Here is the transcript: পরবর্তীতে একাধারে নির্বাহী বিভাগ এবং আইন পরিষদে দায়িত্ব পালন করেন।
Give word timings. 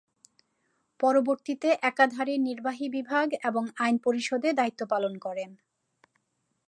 পরবর্তীতে 0.99 1.69
একাধারে 1.81 2.33
নির্বাহী 2.39 2.87
বিভাগ 2.89 3.27
এবং 3.43 3.63
আইন 3.77 3.95
পরিষদে 3.97 4.49
দায়িত্ব 4.53 4.81
পালন 4.85 5.13
করেন। 5.17 5.49